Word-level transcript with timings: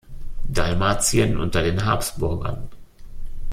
Dalmatien 0.49 1.37
unter 1.37 1.61
den 1.61 1.85
Habsburgern. 1.85 2.69